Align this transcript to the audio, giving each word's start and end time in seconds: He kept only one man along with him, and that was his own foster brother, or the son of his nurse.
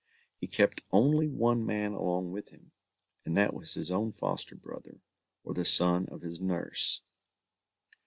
He 0.35 0.47
kept 0.47 0.81
only 0.91 1.27
one 1.27 1.63
man 1.63 1.91
along 1.91 2.31
with 2.31 2.49
him, 2.49 2.71
and 3.23 3.37
that 3.37 3.53
was 3.53 3.75
his 3.75 3.91
own 3.91 4.11
foster 4.11 4.55
brother, 4.55 5.03
or 5.43 5.53
the 5.53 5.63
son 5.63 6.07
of 6.07 6.21
his 6.21 6.41
nurse. 6.41 7.03